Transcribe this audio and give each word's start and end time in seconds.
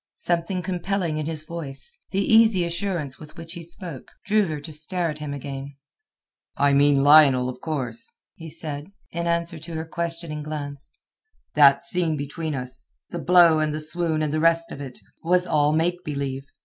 Something 0.15 0.63
compelling 0.63 1.19
in 1.19 1.27
his 1.27 1.43
voice, 1.43 2.01
the 2.09 2.23
easy 2.25 2.65
assurance 2.65 3.19
with 3.19 3.37
which 3.37 3.53
he 3.53 3.61
spoke, 3.61 4.07
drew 4.25 4.47
her 4.47 4.59
to 4.59 4.73
stare 4.73 5.11
at 5.11 5.19
him 5.19 5.31
again. 5.31 5.75
"I 6.57 6.73
mean 6.73 7.03
Lionel, 7.03 7.47
of 7.49 7.61
course," 7.61 8.11
he 8.33 8.49
said, 8.49 8.91
in 9.11 9.27
answer 9.27 9.59
to 9.59 9.75
her 9.75 9.85
questioning 9.85 10.41
glance. 10.41 10.91
"That 11.53 11.83
scene 11.83 12.17
between 12.17 12.55
us—the 12.55 13.19
blow 13.19 13.59
and 13.59 13.75
the 13.75 13.79
swoon 13.79 14.23
and 14.23 14.33
the 14.33 14.39
rest 14.39 14.71
of 14.71 14.81
it—was 14.81 15.45
all 15.45 15.71
make 15.71 16.03
believe. 16.03 16.47